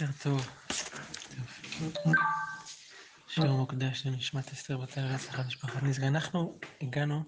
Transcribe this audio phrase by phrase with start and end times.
[0.00, 0.48] בוקר טוב.
[3.28, 6.06] שיעור מוקדש לנשמת אסתר בת הארץ אחת משפחת נזקה.
[6.06, 7.24] אנחנו הגענו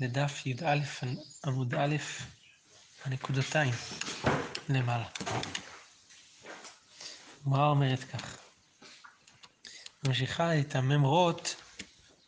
[0.00, 0.78] לדף י"א
[1.46, 1.96] עמוד א',
[3.04, 3.74] הנקודתיים
[4.68, 5.06] למעלה.
[7.40, 8.38] הגמרא אומרת כך,
[10.06, 11.56] ממשיכה את הממרות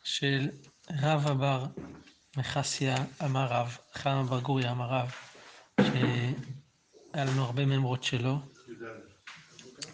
[0.03, 0.49] של
[0.91, 1.65] רבא בר
[2.37, 2.95] מחסיה
[3.25, 5.11] אמר רב, חמא בר גוריה אמר רב,
[5.81, 8.58] שהיה לנו הרבה ממרות שלו.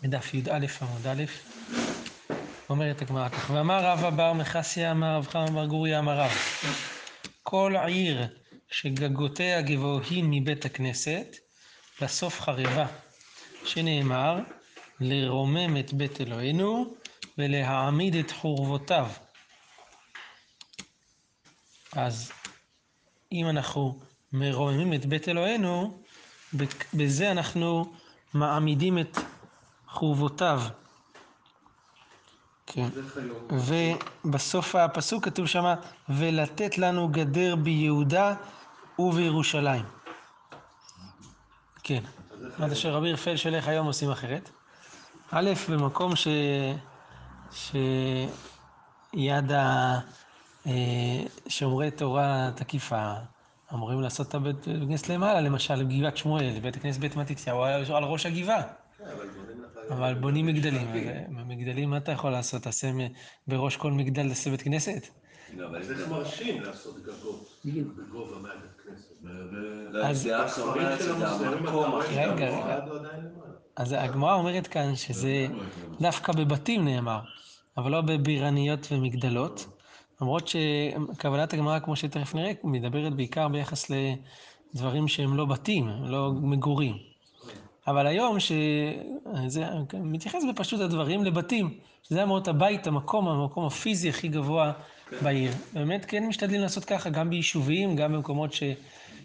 [0.06, 1.24] בדף י"א עמוד א',
[2.70, 6.32] אומרת הגמרא כך, ואמר רבא בר מחסיה אמר רב חמא בר גוריה אמר רב,
[7.44, 8.28] כל עיר
[8.72, 11.36] שגגותיה גבוהים מבית הכנסת,
[12.02, 12.86] בסוף חרבה,
[13.66, 14.40] שנאמר,
[15.00, 16.96] לרומם את בית אלוהינו
[17.38, 19.10] ולהעמיד את חורבותיו.
[21.94, 22.32] אז
[23.32, 24.00] אם אנחנו
[24.34, 26.04] מרוממים את בית אלוהינו,
[26.94, 27.94] בזה אנחנו
[28.34, 29.18] מעמידים את
[29.96, 30.62] חורבותיו.
[32.68, 32.88] כן.
[33.50, 35.76] ובסוף הפסוק כתוב שמה,
[36.10, 38.34] ולתת לנו גדר ביהודה
[39.00, 39.86] ובירושלים.
[41.84, 42.04] כן.
[42.60, 44.50] עד אשר רבי רפאל שולח היום עושים אחרת.
[45.32, 46.28] א', במקום ש...
[49.14, 49.52] שיד
[51.48, 53.14] שומרי תורה תקיפה,
[53.74, 58.26] אמורים לעשות את הבית כנסת למעלה, למשל בגבעת שמואל, בית הכנסת בית מתתיהו, על ראש
[58.26, 58.62] הגבעה.
[59.90, 60.88] אבל בונים מגדלים,
[61.30, 62.62] מגדלים מה אתה יכול לעשות?
[62.62, 62.92] תעשה
[63.48, 65.08] בראש כל מגדל תעשה בית כנסת?
[65.54, 67.62] לא, אבל זה מרשים לעשות גגות
[67.98, 69.16] בגובה מהבית כנסת.
[72.10, 72.80] רגע, רגע.
[73.76, 75.48] אז הגמרא אומרת כאן שזה
[76.02, 77.20] דווקא בבתים נאמר,
[77.78, 79.68] אבל לא בבירניות ומגדלות.
[80.22, 83.92] למרות שכוונת הגמרא, כמו שתכף נראה, מדברת בעיקר ביחס
[84.74, 87.15] לדברים שהם לא בתים, לא מגורים.
[87.88, 94.72] אבל היום, שזה מתייחס בפשוט הדברים לבתים, שזה אמרות הבית, המקום, המקום הפיזי הכי גבוה
[95.22, 95.52] בעיר.
[95.74, 98.52] באמת כן משתדלים לעשות ככה, גם ביישובים, גם במקומות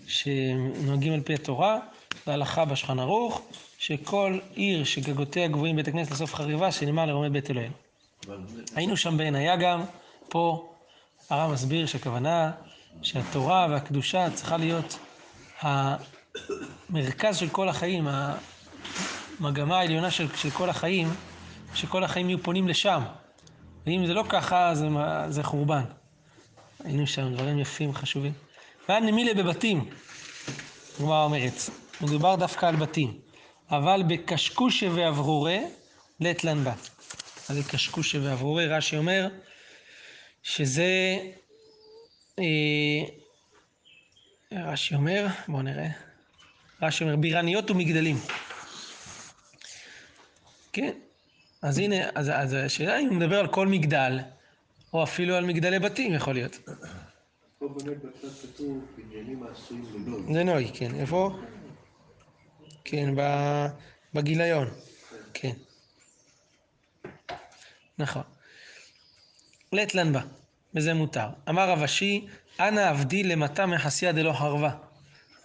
[0.06, 1.78] שנוהגים על פי התורה,
[2.26, 3.42] להלכה בשולחן ערוך,
[3.78, 7.74] שכל עיר שגגותיה גבוהים בית הכנסת לסוף חריבה, שנאמר לרומם בית אלוהינו.
[8.76, 9.82] היינו שם בעין גם,
[10.28, 10.72] פה
[11.30, 12.50] הרב מסביר שהכוונה
[13.02, 14.98] שהתורה והקדושה צריכה להיות
[15.60, 18.08] המרכז של כל החיים,
[19.40, 21.08] המגמה העליונה של, של כל החיים,
[21.74, 23.02] שכל החיים יהיו פונים לשם.
[23.86, 24.88] ואם זה לא ככה, זה,
[25.28, 25.84] זה חורבן.
[26.84, 28.32] היינו שם דברים יפים, חשובים.
[28.88, 29.90] והיה נמילה בבתים,
[30.98, 31.54] הגמרא אומרת,
[32.00, 33.18] מדובר דווקא על בתים.
[33.70, 35.58] אבל בקשקושה ואברורה,
[36.20, 36.72] לית לן בה.
[37.48, 39.28] אז זה קשקושה ואברורה, רש"י אומר,
[40.42, 41.18] שזה...
[42.38, 43.04] אה,
[44.52, 45.88] רש"י אומר, בואו נראה.
[46.82, 48.16] רש"י אומר, בירניות ומגדלים.
[50.72, 50.92] כן,
[51.62, 54.18] אז הנה, אז, אז השאלה אם הוא מדבר על כל מגדל,
[54.92, 56.58] או אפילו על מגדלי בתים, יכול להיות.
[57.58, 60.34] פה באמת בצד כתוב בניינים העשויים לנוי.
[60.34, 60.94] זה נוי, כן.
[60.94, 61.30] איפה?
[62.84, 63.14] כן,
[64.14, 64.68] בגיליון.
[65.34, 65.52] כן.
[67.98, 68.22] נכון.
[69.72, 70.20] לית לן בה,
[70.74, 71.28] וזה מותר.
[71.48, 72.26] אמר רב אשי,
[72.60, 74.70] אנא עבדי למטה מחסיה דלא חרבה.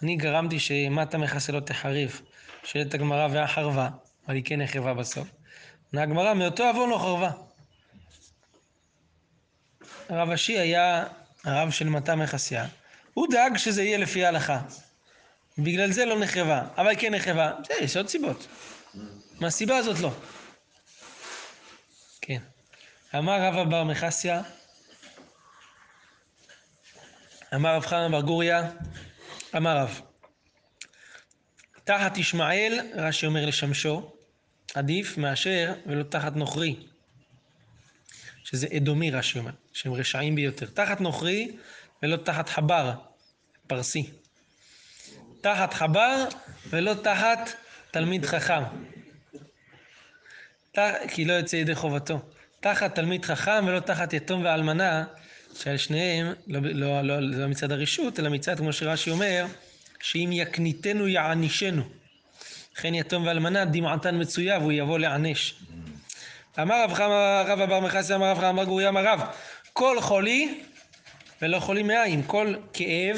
[0.02, 2.20] אני גרמתי שמטה מחסיה לא תחריב.
[2.64, 3.88] שואלת הגמרא והחרבה,
[4.26, 5.28] אבל היא כן נחרבה בסוף.
[5.92, 7.30] עונה הגמרא, מאותו עוון לא חרבה.
[10.08, 11.04] הרב אשי היה
[11.44, 12.66] הרב של מטה מחסיה.
[13.14, 14.60] הוא דאג שזה יהיה לפי ההלכה.
[15.58, 17.52] בגלל זה לא נחרבה, אבל כן נחרבה.
[17.62, 18.46] בסדר, יש עוד סיבות.
[19.40, 20.10] מהסיבה הזאת לא.
[22.20, 22.42] כן.
[23.18, 24.42] אמר רבא בר מחסיה,
[27.54, 28.70] אמר רב חנן בר גוריה,
[29.56, 30.00] אמר רב,
[31.84, 34.15] תחת ישמעאל, רש"י אומר לשמשו,
[34.76, 36.76] עדיף מאשר ולא תחת נוכרי,
[38.44, 40.66] שזה אדומי רש"י אומר, שהם רשעים ביותר.
[40.66, 41.56] תחת נוכרי
[42.02, 42.92] ולא תחת חבר,
[43.66, 44.10] פרסי.
[45.40, 46.24] תחת חבר
[46.70, 47.50] ולא תחת
[47.90, 48.62] תלמיד חכם.
[51.08, 52.20] כי לא יוצא ידי חובתו.
[52.60, 55.04] תחת תלמיד חכם ולא תחת יתום ואלמנה,
[55.54, 59.46] שעל שניהם, לא, לא, לא, לא מצד הרשות, אלא מצד, כמו שרש"י אומר,
[60.00, 61.84] שאם יקניתנו יענישנו.
[62.76, 65.54] לכן יתום ואלמנה דמעתן מצויה והוא יבוא לענש.
[66.62, 69.20] אמר רב חמא רב אבר מחסי אמר רב חמא גוריה אמר רב
[69.72, 70.60] כל חולי
[71.42, 73.16] ולא חולי מעיים כל כאב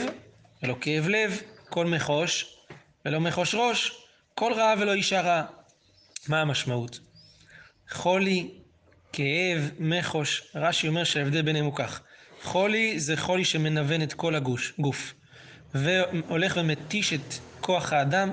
[0.62, 1.40] ולא כאב לב
[1.70, 2.56] כל מחוש
[3.05, 5.44] ולא מחוש ראש כל רעה ולא אישה רעה
[6.28, 7.00] מה המשמעות?
[7.90, 8.50] חולי,
[9.12, 12.00] כאב, מחוש, רש"י אומר שההבדל ביניהם הוא כך
[12.43, 15.14] חולי זה חולי שמנוון את כל הגוש, גוף
[15.75, 18.32] והולך ומתיש את כוח האדם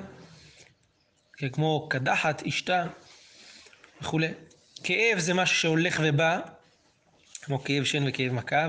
[1.37, 2.83] כמו קדחת, אשתה
[4.01, 4.27] וכולי.
[4.83, 6.39] כאב זה משהו שהולך ובא,
[7.41, 8.67] כמו כאב שן וכאב מכה,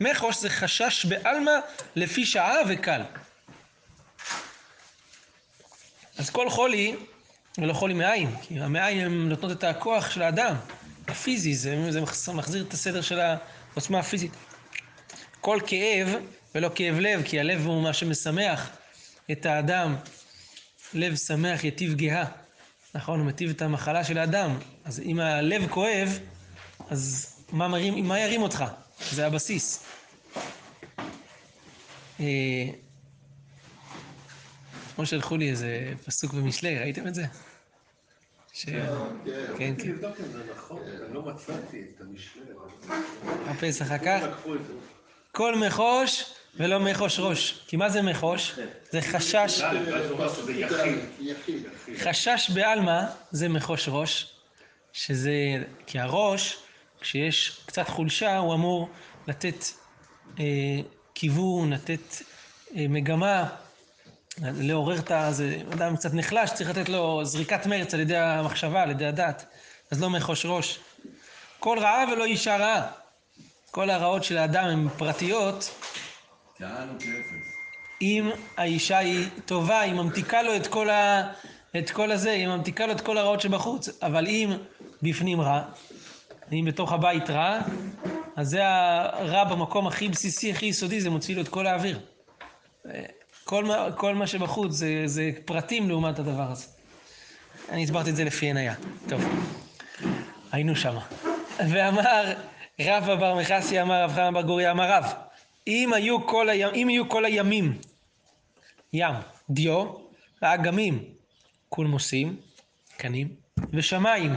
[0.00, 1.52] ומחוש זה חשש בעלמא
[1.96, 3.02] לפי שעה וקל.
[6.18, 6.96] אז כל חולי,
[7.56, 10.54] זה לא חולי מעין, כי המעין הן נותנות את הכוח של האדם,
[11.08, 14.32] הפיזי, זה, זה מחזיר את הסדר של העוצמה הפיזית.
[15.40, 16.08] כל כאב,
[16.54, 18.70] ולא כאב לב, כי הלב הוא מה שמשמח
[19.32, 19.96] את האדם.
[20.94, 22.24] לב שמח יטיב גאה.
[22.94, 24.58] נכון, הוא מטיב את המחלה של האדם.
[24.84, 26.18] אז אם הלב כואב,
[26.90, 28.64] אז מה, מרים, מה ירים אותך?
[29.10, 29.84] זה הבסיס.
[32.20, 32.26] אה,
[35.04, 37.24] שלחו לי איזה פסוק במשלי, ראיתם את זה?
[38.52, 38.64] ש...
[38.64, 38.84] כן,
[39.58, 39.74] כן.
[39.78, 39.92] כן.
[40.32, 42.42] זה נכון, אני לא מצאתי את המשלי.
[43.46, 44.32] הפסח אחר
[45.32, 46.24] כל מחוש
[46.56, 47.60] ולא מחוש ראש.
[47.66, 48.58] כי מה זה מחוש?
[48.90, 49.62] זה חשש...
[51.98, 54.34] חשש בעלמא זה מחוש ראש,
[54.92, 55.32] שזה...
[55.86, 56.56] כי הראש,
[57.00, 58.88] כשיש קצת חולשה, הוא אמור
[59.26, 59.64] לתת
[60.38, 60.44] אה,
[61.14, 62.16] כיוון, לתת
[62.76, 63.48] אה, מגמה,
[64.38, 65.32] לעורר את ה...
[65.32, 69.44] זה אדם קצת נחלש, צריך לתת לו זריקת מרץ על ידי המחשבה, על ידי הדת.
[69.90, 70.78] אז לא מחוש ראש.
[71.58, 72.86] כל רעה ולא אישה רעה.
[73.70, 75.70] כל הרעות של האדם הן פרטיות,
[78.02, 81.32] אם האישה היא טובה, היא ממתיקה לו את כל, ה...
[81.78, 84.50] את כל הזה, היא ממתיקה לו את כל הרעות שבחוץ, אבל אם
[85.02, 85.62] בפנים רע,
[86.52, 87.58] אם בתוך הבית רע,
[88.36, 92.00] אז זה הרע במקום הכי בסיסי, הכי יסודי, זה מוציא לו את כל האוויר.
[93.44, 96.66] כל מה, כל מה שבחוץ זה, זה פרטים לעומת הדבר הזה.
[97.68, 98.74] אני הסברתי את זה לפי עניה.
[99.08, 99.20] טוב,
[100.52, 101.00] היינו שמה.
[101.70, 102.34] ואמר
[102.80, 105.04] רבא בר מכסי אמר רב חנן בר גורי אמר רב
[105.66, 107.78] אם היו כל, הימ, אם יהיו כל הימים
[108.92, 109.14] ים,
[109.50, 109.86] דיו,
[110.42, 111.04] האגמים,
[111.68, 112.36] קולמוסים,
[112.96, 113.34] קנים,
[113.72, 114.32] ושמיים,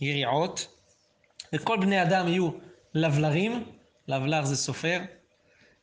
[0.00, 0.68] יריעות,
[1.52, 2.50] וכל בני אדם יהיו
[2.94, 3.64] לבלרים,
[4.08, 5.00] לבלר זה סופר,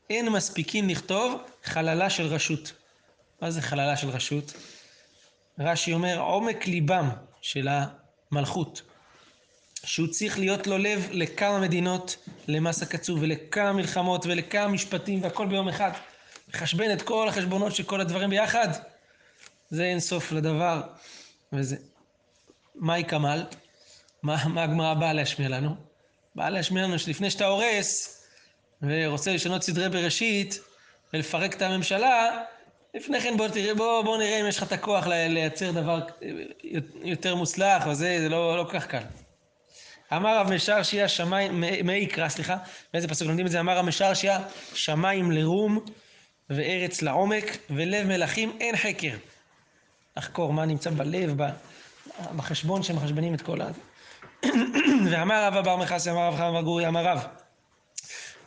[0.10, 2.74] אין מספיקים לכתוב חללה של רשות.
[3.42, 4.54] מה זה חללה של רשות?
[5.60, 7.10] רש"י אומר עומק ליבם
[7.42, 7.68] של
[8.32, 8.82] המלכות.
[9.84, 12.18] שהוא צריך להיות לו לב לכמה מדינות
[12.48, 15.92] למסה קצוב ולכמה מלחמות ולכמה משפטים והכל ביום אחד.
[16.54, 18.68] לחשבן את כל החשבונות של כל הדברים ביחד,
[19.70, 20.82] זה אין סוף לדבר.
[21.54, 21.76] וזה...
[22.76, 23.44] מהי כמל?
[24.24, 25.76] מה, מה הגמרא באה להשמיע לנו?
[26.36, 28.24] באה להשמיע לנו שלפני שאתה הורס
[28.82, 30.60] ורוצה לשנות סדרי בראשית
[31.14, 32.44] ולפרק את הממשלה,
[32.94, 36.00] לפני כן בוא, תראה, בוא, בוא נראה אם יש לך את הכוח לייצר דבר
[37.04, 39.04] יותר מוצלח וזה, זה לא, לא כל כך קל.
[40.14, 42.58] אמר רב משרשיה שמיים, מיקרא, סליחה,
[42.94, 43.60] באיזה פסוק לומדים את זה?
[43.60, 44.40] אמר רב משרשיה
[44.74, 45.80] שמיים לרום
[46.50, 49.16] וארץ לעומק ולב מלכים אין חקר.
[50.18, 51.36] לחקור מה נמצא בלב,
[52.36, 53.68] בחשבון שמחשבנים את כל ה...
[55.12, 57.26] ואמר רב אבר מכסי, אמר רב חמא גורי, אמר רב,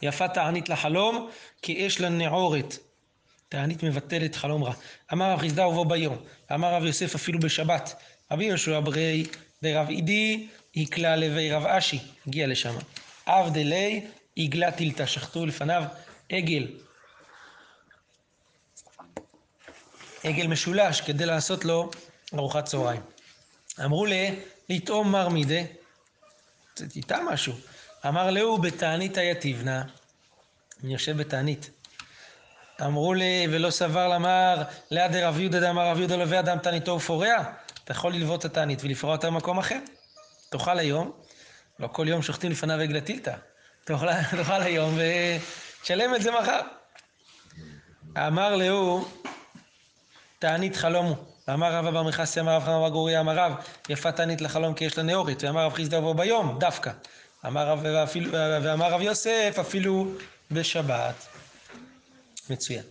[0.03, 1.31] יפה תענית לחלום,
[1.63, 2.79] כי אש לנעורת.
[3.49, 4.73] תענית מבטלת חלום רע.
[5.13, 6.17] אמר רב חסדה ובוא ביום,
[6.55, 7.95] אמר רב יוסף אפילו בשבת.
[8.31, 9.27] רבי יהושע ברי
[9.63, 12.75] דרב עידי יקלע לוי רב אשי, הגיע לשם.
[13.29, 14.07] אב דלי
[14.39, 15.85] עגלה טילתה, שחטו לפניו
[16.33, 16.67] עגל.
[20.25, 21.91] עגל משולש כדי לעשות לו
[22.35, 23.01] ארוחת צהריים.
[23.85, 25.65] אמרו לי, לטעום מר מידי,
[26.75, 27.55] תטע משהו.
[28.07, 29.85] אמר להו בתענית היתיבנה,
[30.85, 31.71] אני יושב בתענית.
[32.83, 37.45] אמרו לי, ולא סבר למר, ליד רב יהודה דאמר רב יהודה לווה אדם תעניתו ופורע,
[37.85, 39.79] אתה יכול ללוות את התענית ולפרוע אותה במקום אחר.
[40.55, 41.13] תאכל היום,
[41.79, 43.35] לא כל יום שוחטים לפניו עגלה טילתא,
[43.85, 44.99] תאכל היום
[45.81, 46.61] ותשלם את זה מחר.
[48.17, 49.09] אמר להו,
[50.39, 51.17] תענית חלומו.
[51.49, 53.53] ואמר רב אבר מכסי, אמר רב חמא גורי, אמר רב,
[53.89, 55.45] יפה תענית לחלום כי יש לה נאורית.
[55.45, 56.91] ואמר רב חיסדא ובוא ביום, דווקא.
[57.47, 60.07] אמר רב, ואפילו, ואמר רב יוסף, אפילו
[60.51, 61.27] בשבת.
[62.51, 62.85] מצוין.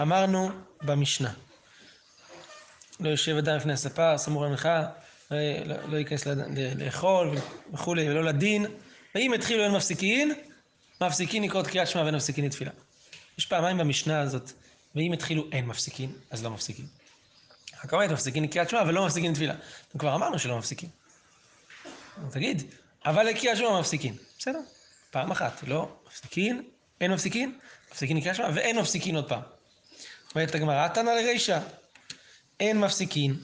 [0.00, 0.50] אמרנו
[0.82, 1.32] במשנה,
[3.00, 4.86] לא יושב אדם לפני הספה, סמוך למנחה,
[5.30, 6.26] לא, לא ייכנס
[6.76, 7.34] לאכול
[7.72, 8.66] וכולי, ולא לדין.
[9.14, 10.32] ואם התחילו אין מפסיקין,
[11.00, 12.70] מפסיקין לקרוא קריאת שמע ואין מפסיקין לתפילה.
[13.38, 14.52] יש פעמיים במשנה הזאת,
[14.94, 16.86] ואם התחילו אין מפסיקין, אז לא מפסיקים.
[17.84, 19.54] רק אומרת מפסיקין לקריאת שמע ולא מפסיקין לתפילה.
[19.98, 20.88] כבר אמרנו שלא מפסיקים.
[22.30, 22.62] תגיד,
[23.04, 24.16] אבל לקריאת שמע מפסיקין.
[24.38, 24.60] בסדר,
[25.10, 26.62] פעם אחת, לא מפסיקין,
[27.00, 27.58] אין מפסיקין,
[27.90, 29.42] מפסיקין לקריאת שמע ואין מפסיקין עוד פעם.
[30.34, 31.58] אומרת הגמרא, תנא לרישא,
[32.60, 33.36] אין מפסיקין,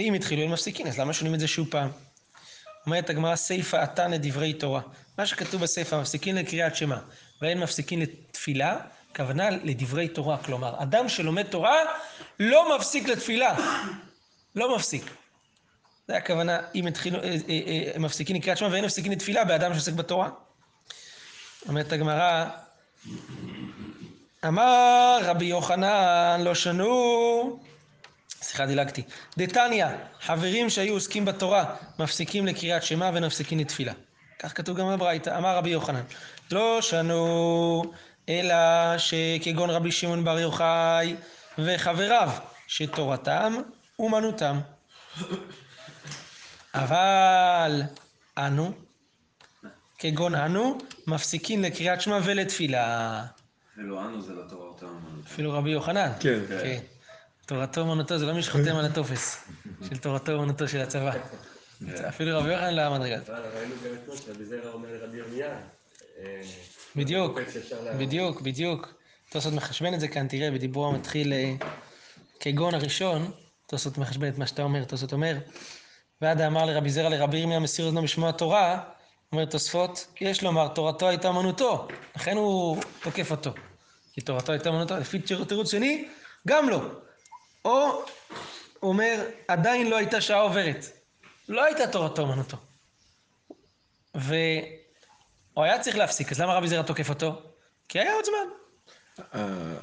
[0.00, 1.90] ואם התחילו אין מפסיקין, אז למה שונים את זה שוב פעם?
[2.86, 4.80] אומרת הגמרא, סיפא עתן לדברי תורה.
[5.18, 6.98] מה שכתוב בסיפא, מפסיקין לקריאת שמע,
[7.42, 8.78] ואין מפסיקין לתפילה,
[9.16, 10.38] כוונה לדברי תורה.
[10.38, 11.76] כלומר, אדם שלומד תורה
[12.40, 13.56] לא מפסיק לתפילה.
[14.54, 15.04] לא מפסיק.
[16.08, 17.60] זה הכוונה, אם התחילו, אה, אה,
[17.94, 20.30] אה, מפסיקים לקריאת שמע ואין מפסיקים לתפילה באדם שעוסק בתורה.
[21.68, 22.46] אומרת הגמרא,
[24.46, 27.60] אמר רבי יוחנן, לא שנו,
[28.42, 29.02] סליחה דילגתי,
[29.38, 29.86] דתניא,
[30.20, 33.92] חברים שהיו עוסקים בתורה, מפסיקים לקריאת שמע ונפסיקים לתפילה.
[34.38, 36.02] כך כתוב גם בברייתא, אמר רבי יוחנן,
[36.50, 37.82] לא שנו,
[38.28, 38.54] אלא
[38.98, 41.16] שכגון רבי שמעון בר יוחאי
[41.58, 42.30] וחבריו,
[42.66, 43.54] שתורתם
[43.98, 44.60] אומנותם.
[46.74, 47.82] אבל
[48.38, 48.72] אנו,
[49.98, 53.24] כגון אנו, מפסיקים לקריאת שמע ולתפילה.
[53.72, 54.98] אפילו אנו זה לתורה אותם.
[55.26, 56.12] אפילו רבי יוחנן.
[56.20, 56.38] כן.
[56.48, 56.78] כן.
[57.50, 59.48] תורתו אומנותו, זה לא מי שחותם על הטופס
[59.88, 61.12] של תורתו אומנותו של הצבא.
[62.08, 63.18] אפילו רבי יוחנן לא עמד רגע.
[63.26, 65.46] אבל ראינו גם אתמול שרבי זרע אומר לרבי ירמיה.
[66.18, 66.40] אה,
[66.96, 67.38] בדיוק,
[67.98, 68.94] בדיוק, בדיוק.
[69.30, 71.54] תוספות מחשבן את זה כאן, תראה, בדיבור המתחיל אה,
[72.40, 73.30] כגון הראשון,
[73.66, 75.36] תוספות מחשבן את מה שאתה אומר, תוספות אומר,
[76.20, 78.82] ועדה אמר לרבי זרע לרבי ירמיה מסיר אוזנו בשמו התורה,
[79.32, 83.50] אומר תוספות, יש לומר תורתו הייתה אמנותו, לכן הוא תוקף אותו.
[84.12, 86.08] כי תורתו הייתה אמנותו, לפי תיר- תירוץ שני,
[86.48, 86.80] גם לא.
[87.64, 88.02] או,
[88.80, 90.86] הוא אומר, עדיין לא הייתה שעה עוברת.
[91.48, 92.56] לא הייתה תורתו אמנותו.
[94.14, 94.34] והוא
[95.64, 97.42] היה צריך להפסיק, אז למה רבי זרע תוקף אותו?
[97.88, 98.54] כי היה עוד זמן.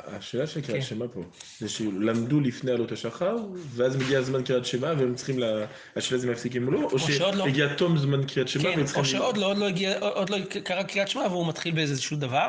[0.07, 0.67] השאלה של כן.
[0.67, 1.21] קריאת שמע פה,
[1.59, 5.65] זה שלמדו לפני עלות השחר, ואז מגיע זמן קריאת שמע, והם צריכים, לה-
[5.95, 7.45] השאלה זה מפסיקים או לא, או שעוד לא.
[7.45, 9.03] שהגיע תום זמן קריאת שמע, כן, והם צריכים...
[9.03, 9.67] או שעוד לא, עוד לא
[9.99, 12.47] עוד לא קרה קריאת שמע והוא מתחיל באיזשהו דבר,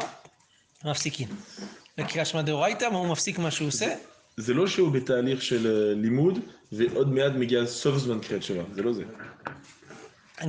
[0.84, 1.28] מפסיקים.
[1.98, 3.94] לקריאת שמע דאורייתא, והוא מפסיק מה שהוא עושה,
[4.38, 6.38] זה לא שהוא בתהליך של אה, לימוד,
[6.72, 9.04] ועוד מעט מגיע סוף זמן קריאת שמע, זה לא זה.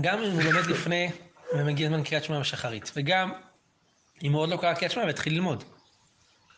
[0.02, 1.10] גם אם הוא לומד לפני
[1.54, 3.32] ומגיע זמן קריאת שמע בשחרית, וגם
[4.24, 5.64] אם הוא עוד לא קרא קריאת שמע והתחיל ללמוד.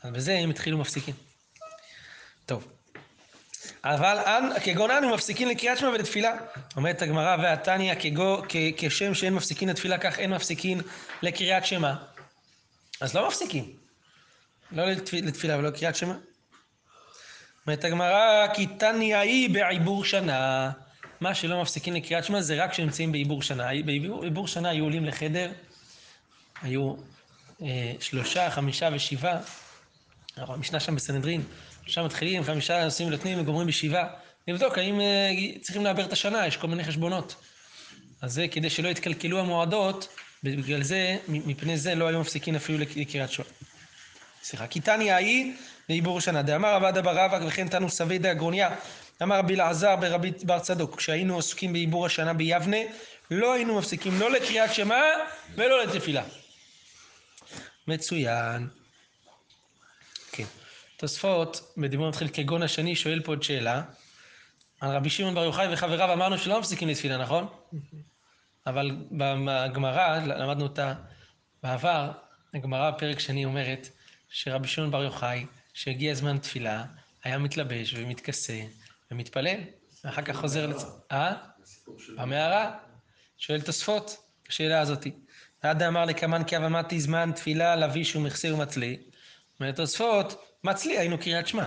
[0.03, 1.15] אז בזה הם התחילו מפסיקים.
[2.45, 2.67] טוב.
[3.83, 6.33] אבל אנ, כגון אנו מפסיקים לקריאת שמע ולתפילה.
[6.75, 7.93] אומרת הגמרא והתניא
[8.77, 10.81] כשם שאין מפסיקים לתפילה כך אין מפסיקים
[11.21, 11.93] לקריאת שמע.
[13.01, 13.65] אז לא מפסיקים.
[14.71, 16.13] לא לתפ- לתפילה ולא לקריאת שמע.
[17.67, 20.71] אומרת הגמרא כי תניא היא בעיבור שנה.
[21.21, 23.67] מה שלא מפסיקים לקריאת שמע זה רק כשנמצאים בעיבור שנה.
[23.85, 25.51] בעיבור שנה היו עולים לחדר,
[26.61, 26.93] היו
[27.61, 29.37] אה, שלושה, חמישה ושבעה.
[30.37, 31.43] המשנה שם בסנהדרין,
[31.83, 34.07] שלושה מתחילים, חמישה עושים ונותנים וגומרים בשבעה.
[34.47, 35.29] לבדוק האם אה,
[35.61, 37.35] צריכים לעבר את השנה, יש כל מיני חשבונות.
[38.21, 40.07] אז זה כדי שלא יתקלקלו המועדות,
[40.43, 43.45] בגלל זה, מפני זה לא היו מפסיקים אפילו לק- לקריאת שמע.
[44.43, 45.53] סליחה, כי תניא היא
[45.91, 46.41] לעיבור שנה.
[46.41, 48.69] דאמר רבא דבר רבא וכן תנו סבי דאגרוניה.
[49.24, 52.77] אמר רבי אלעזר ברבי בר צדוק, כשהיינו עוסקים בעיבור השנה ביבנה,
[53.31, 55.01] לא היינו מפסיקים לא לקריאת שמע
[55.55, 56.24] ולא לתפילה.
[57.88, 58.67] מצוין.
[60.31, 60.43] כן.
[60.98, 63.81] תוספות, בדיבור מתחיל כגון השני, שואל פה עוד שאלה.
[64.81, 67.48] על רבי שמעון בר יוחאי וחבריו אמרנו שלא מפסיקים לתפילה, נכון?
[68.67, 70.93] אבל בגמרא, למדנו אותה
[71.63, 72.12] בעבר,
[72.53, 73.89] הגמרא פרק שני אומרת
[74.29, 76.83] שרבי שמעון בר יוחאי, שהגיע זמן תפילה,
[77.23, 78.61] היה מתלבש ומתכסה
[79.11, 79.59] ומתפלל,
[80.03, 80.83] ואחר כך חוזר לצ...
[81.11, 81.33] אה?
[82.17, 82.77] במערה.
[83.37, 84.17] שואל תוספות,
[84.49, 85.11] השאלה הזאתי.
[85.61, 88.97] עדה אמר לקמן כי אבמתי זמן תפילה לביש ומכסה ומצלי.
[89.59, 91.65] אומר תוספות, מצלי היינו קריאת שמע.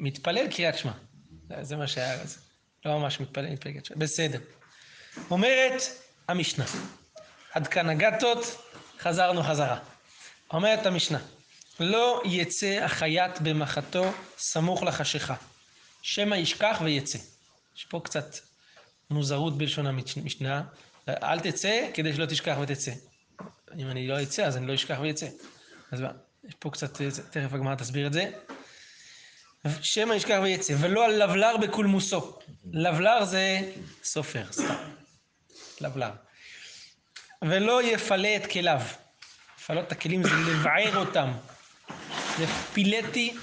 [0.00, 0.92] מתפלל קריאת שמע.
[1.48, 2.38] זה- זה מה שהיה אז.
[2.84, 3.96] לא ממש מתפלל, מתפלל קריאת שמע.
[3.98, 4.40] בסדר.
[5.30, 5.82] אומרת
[6.28, 6.64] המשנה,
[7.52, 8.38] עד כאן הגתות,
[8.98, 9.78] חזרנו חזרה.
[10.52, 11.18] אומרת המשנה,
[11.80, 15.34] לא יצא החייט במחתו סמוך לחשיכה,
[16.02, 17.18] שמא ישכח ויצא.
[17.76, 18.36] יש פה קצת
[19.10, 20.62] מוזרות בלשון המשנה,
[21.08, 22.92] אל תצא כדי שלא תשכח ותצא.
[23.78, 25.26] אם אני לא אצא, אז אני לא אשכח ויצא.
[25.92, 26.08] אז מה,
[26.44, 27.00] יש פה קצת,
[27.30, 28.30] תכף הגמרא תסביר את זה.
[29.82, 32.38] שמא ישכח ויצא, ולא על לבלר בקולמוסו.
[32.72, 33.72] לבלר זה
[34.04, 34.74] סופר, סתם.
[35.80, 36.10] לבלר.
[37.42, 38.80] ולא יפלה את כליו.
[39.58, 41.32] לפלות את הכלים זה לבער אותם.
[42.72, 43.34] פילטי,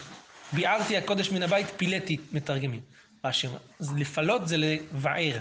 [0.53, 2.81] ביערתי הקודש מן הבית, פילטי, מתרגמים.
[3.25, 3.47] רש"י.
[3.79, 5.39] אז לפלות זה לבער.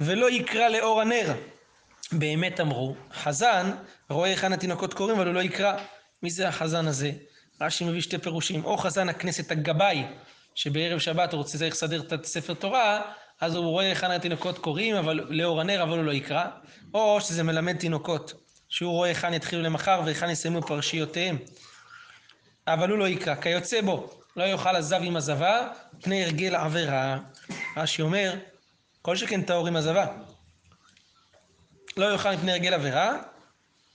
[0.00, 1.34] ולא יקרא לאור הנר.
[2.12, 3.70] באמת אמרו, חזן
[4.10, 5.76] רואה היכן התינוקות קוראים, אבל הוא לא יקרא.
[6.22, 7.12] מי זה החזן הזה?
[7.60, 8.64] רש"י מביא שתי פירושים.
[8.64, 10.04] או חזן הכנסת הגבאי,
[10.54, 13.02] שבערב שבת הוא רוצה צריך לסדר את הספר תורה,
[13.40, 16.44] אז הוא רואה היכן התינוקות קוראים, אבל לאור הנר, אבל הוא לא יקרא.
[16.94, 18.32] או שזה מלמד תינוקות,
[18.68, 21.38] שהוא רואה היכן יתחילו למחר והיכן יסיימו פרשיותיהם.
[22.66, 23.34] אבל הוא לא יקרא.
[23.34, 25.68] כיוצא בו, לא יאכל הזב עם הזבה,
[26.00, 27.18] פני הרגל עבירה.
[27.76, 28.34] רש"י אומר,
[29.02, 30.06] כל שכן טהור עם הזבה.
[31.96, 33.18] לא יאכל מפני הרגל עבירה,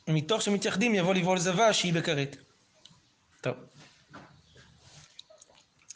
[0.07, 2.35] ומתוך שמתייחדים יבוא לבעול זבה שהיא בכרת.
[3.41, 3.53] טוב.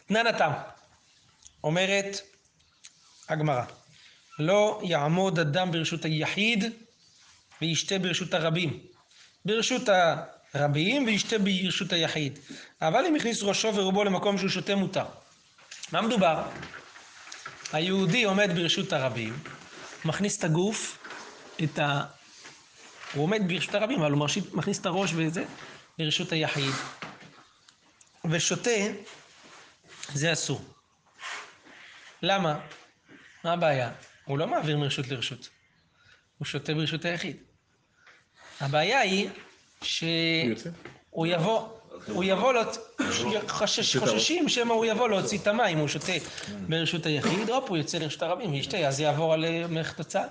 [0.08, 0.52] תנן התם,
[1.64, 2.22] אומרת
[3.30, 3.64] הגמרא,
[4.40, 6.64] לא יעמוד אדם ברשות היחיד
[7.62, 8.80] וישתה ברשות הרבים.
[9.46, 9.90] ברשות
[10.54, 12.40] הרבים וישתה ברשות היחיד.
[12.82, 15.06] אבל אם הכניס ראשו ורובו למקום שהוא שותה מותר.
[15.92, 16.44] מה מדובר?
[17.74, 19.40] היהודי עומד ברשות הרבים,
[20.06, 20.98] מכניס את הגוף,
[21.64, 22.06] את ה...
[23.14, 25.46] הוא עומד ברשות הרבים, אבל הוא מרשית, מכניס את הראש וזה,
[25.98, 26.74] ברשות היחיד.
[28.30, 28.72] ושותה,
[30.14, 30.66] זה אסור.
[32.22, 32.60] למה?
[33.44, 33.92] מה הבעיה?
[34.26, 35.50] הוא לא מעביר מרשות לרשות.
[36.38, 37.38] הוא שותה ברשות היחיד.
[38.62, 39.30] הבעיה היא
[39.84, 41.28] שהוא?
[41.28, 41.68] יבוא,
[42.08, 43.04] הוא יבוא, להוצ-
[43.48, 46.12] חשש, חוששים שמא הוא יבוא להוציא את המים, הוא שותה
[46.70, 50.24] ברשות היחיד, הופ, הוא יוצא לרשות הרבים וישתה, אז יעבור על אה, מערכת הוצאה.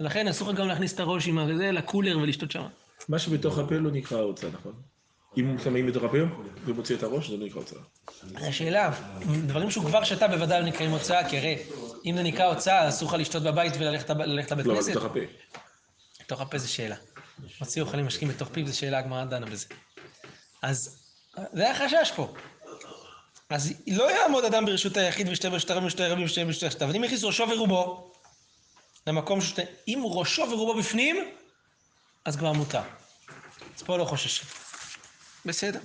[0.00, 2.64] ולכן אסור לך גם להכניס את הראש עם הזה לקולר ולשתות שם.
[3.08, 4.72] מה שבתוך הפה לא נקרא הוצאה, נכון?
[5.38, 6.16] אם שמים בתוך הפה
[6.64, 7.80] ומוציא את הראש, זה לא נקרא הוצאה.
[8.48, 8.90] השאלה,
[9.46, 11.58] דברים שהוא כבר שתה בוודאי לא נקראים הוצאה, כי הרי
[12.06, 14.26] אם זה נקרא הוצאה, אסור לך לשתות בבית וללכת לבית
[14.66, 14.90] לא, אבל כנסת.
[14.90, 15.20] בתוך הפה.
[16.24, 16.96] בתוך הפה זה שאלה.
[17.60, 19.66] מוציא אוכלים משקים בתוך פיו, זו שאלה, הגמרא דנה בזה.
[20.62, 21.04] אז
[21.52, 22.34] זה החשש פה.
[23.50, 26.96] אז לא יעמוד אדם ברשות היחיד ושתי ברשות הרבים ושתי רבים ושתי ברשות היחיד, אבל
[26.96, 28.12] אם יכניס ראשו ורובו
[29.06, 29.62] למקום שתי...
[29.88, 31.16] אם ראשו ורובו בפנים,
[32.24, 32.82] אז כבר מותר.
[33.76, 34.48] אז פה לא חוששים.
[35.44, 35.80] בסדר.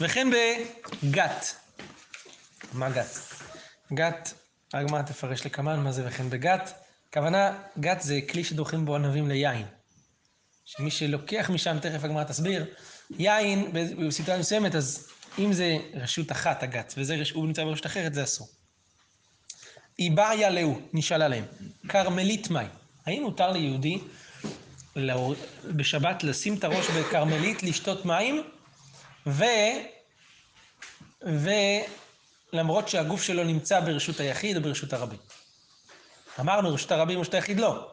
[0.00, 1.54] וכן בגת.
[2.72, 3.06] מה גת?
[3.94, 4.34] גת,
[4.74, 6.72] הגמרא תפרש לקמן מה זה וכן בגת.
[7.10, 9.66] הכוונה, גת זה כלי שדוחים בו ענבים ליין.
[10.64, 12.66] שמי שלוקח משם, תכף הגמרא תסביר,
[13.18, 18.24] יין בסיטואציה מסוימת, אז אם זה רשות אחת, הגת, וזה הוא נמצא ברשות אחרת, זה
[18.24, 18.48] אסור.
[19.98, 21.44] איבריה להו, נשאל עליהם,
[21.88, 22.66] כרמלית מאי,
[23.06, 23.98] האם מותר ליהודי
[25.64, 28.42] בשבת לשים את הראש בכרמלית, לשתות מים,
[29.26, 29.44] ו...
[32.52, 35.18] ולמרות שהגוף שלו נמצא ברשות היחיד או ברשות הרבים.
[36.40, 37.88] אמרנו, רשות הרבים רשות היחיד לא.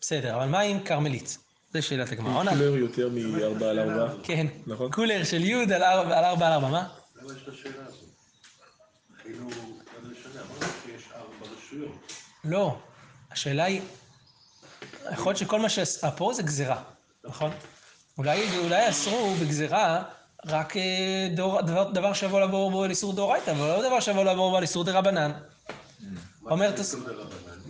[0.00, 1.38] בסדר, אבל מה עם כרמלית?
[1.74, 2.50] זו שאלת הגמרא.
[2.50, 4.14] קולר יותר מ-4 על 4.
[4.22, 4.46] כן.
[4.66, 4.92] נכון.
[4.92, 6.88] קולר של י' על ארבע על ארבע על ארבע, מה?
[7.22, 8.04] למה יש את השאלה הזאת?
[9.22, 9.52] כאילו, מה
[10.02, 10.40] זה משנה?
[10.40, 12.12] אמרנו שיש ארבע רשויות.
[12.44, 12.78] לא.
[13.30, 13.80] השאלה היא,
[15.12, 16.82] יכול להיות שכל מה שעשה פה זה גזירה,
[17.24, 17.50] נכון?
[18.18, 20.02] אולי, אולי אסרו בגזירה
[20.46, 24.24] רק אה, דור, דבר, דבר שיבוא לעבור בו על איסור דאורייתא, אבל לא דבר שיבוא
[24.24, 25.32] לעבור בו על איסור דרבנן.
[26.42, 26.56] מה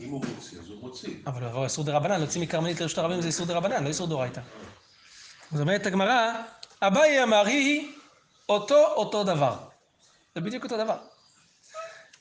[0.01, 1.15] אם הוא מוציא, אז הוא מוציא.
[1.27, 4.41] אבל לעבור איסור דרבנן, להוציא מכרמלית לרשות הרבים זה איסור דרבנן, לא איסור דאורייתא.
[5.53, 6.33] זאת אומרת הגמרא,
[6.83, 7.93] אביי אמר היא
[8.49, 9.57] אותו אותו דבר.
[10.35, 10.97] זה בדיוק אותו דבר.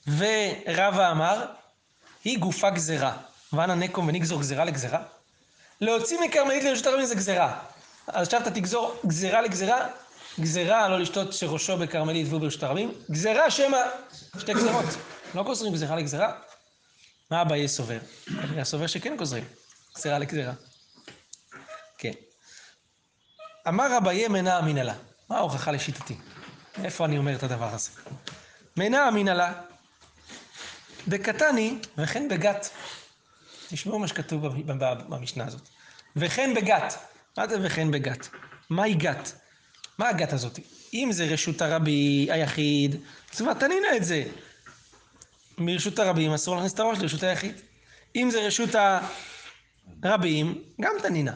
[0.07, 1.45] ורבא אמר,
[2.23, 3.17] היא גופה גזירה.
[3.53, 5.03] ואנה נקום ונגזור גזירה לגזירה?
[5.81, 7.59] להוציא מכרמלית לרשות הרבים זה גזירה.
[8.07, 9.87] אז עכשיו אתה תגזור גזירה לגזירה,
[10.39, 13.77] גזירה לא לשתות שראשו בכרמלית והוא ברשות הרבים, גזירה שמא
[14.39, 14.85] שתי גזירות.
[15.35, 16.33] לא גוזרים גזירה לגזירה.
[17.31, 17.99] מה אביי סובר?
[18.25, 19.43] כנראה סובר שכן גוזרים,
[19.97, 20.53] גזירה לגזירה.
[21.97, 22.11] כן.
[23.67, 24.93] אמר אביי מנע אמינא לה.
[25.29, 26.15] מה ההוכחה לשיטתי?
[26.83, 27.89] איפה אני אומר את הדבר הזה?
[28.77, 29.53] מנע אמינא לה.
[31.07, 32.69] בקטני וכן בגת.
[33.69, 35.61] תשמעו מה שכתוב במ- במ- במשנה הזאת.
[36.15, 36.93] וכן בגת.
[37.37, 38.27] מה זה וכן בגת?
[38.69, 39.31] מהי גת?
[39.97, 40.59] מה הגת הזאת?
[40.93, 42.95] אם זה רשות הרבי היחיד,
[43.33, 44.23] אז כבר תנינה את זה.
[45.59, 47.55] מרשות הרבים אסור להכניס את הראש לרשות היחיד.
[48.15, 48.69] אם זה רשות
[50.03, 51.33] הרבים, גם תנינה.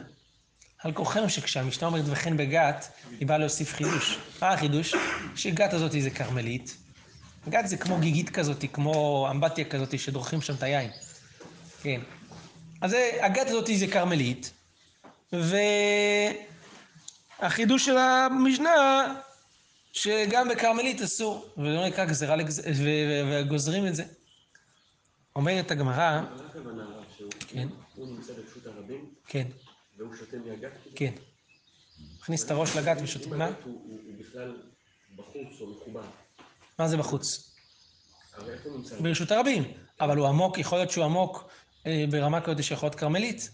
[0.78, 2.88] על כורחנו שכשהמשנה אומרת וכן בגת,
[3.20, 4.18] היא באה להוסיף חידוש.
[4.42, 4.94] מה החידוש?
[5.36, 6.76] שגת הזאת זה כרמלית.
[7.48, 10.90] גת זה כמו גיגית כזאת, כמו אמבטיה כזאת שדורכים שם את היין.
[11.82, 12.00] כן.
[12.80, 14.52] אז הגת הזאת זה כרמלית,
[17.40, 19.04] והחידוש של המשנה,
[19.94, 22.36] שגם בכרמלית אסור, ולא נקרא גזירה
[23.30, 24.04] וגוזרים את זה.
[25.36, 26.84] אומרת הגמרא, מה הכוונה
[27.48, 29.46] כן, הוא נמצא ברשות הרבים כן,
[29.98, 30.70] והוא שותה מהגת?
[30.94, 31.12] כן.
[32.18, 33.36] מכניס את הראש לגת ושותה.
[33.36, 33.50] מה?
[33.64, 34.56] הוא בכלל
[35.16, 36.02] בחוץ או מחובר,
[36.78, 37.54] מה זה בחוץ?
[39.00, 39.64] ברשות הרבים.
[40.00, 41.50] אבל הוא עמוק, יכול להיות שהוא עמוק
[41.86, 43.50] אה, ברמה כזאת שיכול להיות כרמלית.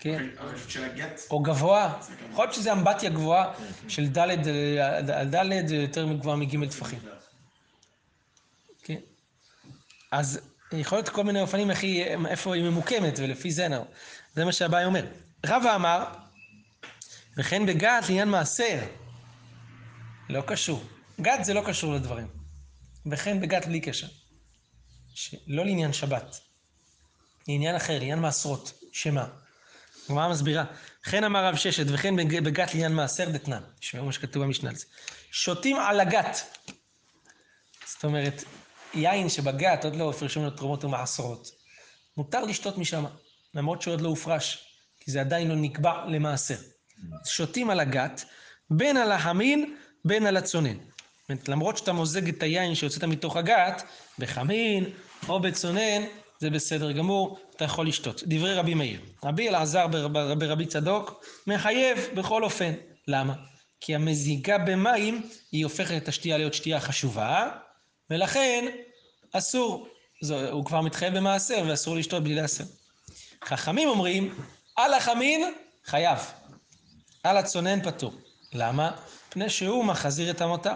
[0.00, 0.26] כן.
[0.68, 1.20] של הגט.
[1.30, 2.00] או גבוה.
[2.32, 3.54] יכול להיות שזה אמבטיה גבוהה
[3.88, 6.98] של ד' אה, ד' זה יותר גבוהה מג' טפחים.
[8.82, 9.00] כן.
[10.12, 10.40] אז
[10.72, 13.84] יכול להיות כל מיני אופנים איך היא, איפה היא ממוקמת, ולפי זה נאו.
[14.34, 15.06] זה מה שהבאי אומר.
[15.46, 16.04] רבא אמר,
[17.36, 18.80] וכן בגת לעניין מעשר.
[20.28, 20.84] לא קשור.
[21.20, 22.28] גת זה לא קשור לדברים.
[23.10, 24.06] וכן בגת בלי קשר.
[25.46, 26.40] לא לעניין שבת.
[27.48, 28.72] לעניין אחר, לעניין מעשרות.
[28.92, 29.26] שמה?
[30.06, 30.64] הגמרא מסבירה.
[31.06, 33.62] וכן אמר רב ששת, וכן בג- בגת לעניין מעשר דתנן.
[33.80, 34.84] תשמעו מה שכתוב במשנה על זה.
[35.30, 36.36] שותים על הגת.
[37.86, 38.44] זאת אומרת,
[38.94, 41.50] יין שבגת עוד לא הפרשו תרומות ומעשרות,
[42.16, 43.04] מותר לשתות משם,
[43.54, 44.64] למרות שעוד לא הופרש,
[45.00, 46.56] כי זה עדיין לא נקבע למעשר.
[47.24, 48.24] שותים על הגת,
[48.70, 50.74] בין על החמין, בין על הצונן.
[50.76, 53.82] זאת אומרת, למרות שאתה מוזג את היין שיוצאת מתוך הגת,
[54.18, 54.84] בחמין
[55.28, 56.02] או בצונן,
[56.40, 58.22] זה בסדר גמור, אתה יכול לשתות.
[58.26, 59.00] דברי רבי מאיר.
[59.24, 62.72] רבי אלעזר ברב- ברבי צדוק מחייב בכל אופן.
[63.08, 63.34] למה?
[63.80, 67.50] כי המזיגה במים היא הופכת את השתייה להיות שתייה חשובה,
[68.10, 68.64] ולכן
[69.32, 69.88] אסור.
[70.22, 72.64] זו, הוא כבר מתחייב במעשר ואסור לשתות בלי לעשר.
[73.44, 74.34] חכמים אומרים,
[74.76, 75.52] על החמין
[75.84, 76.18] חייב,
[77.22, 78.12] על הצונן פטור.
[78.52, 78.90] למה?
[79.28, 80.74] מפני שהוא מחזיר את המותר.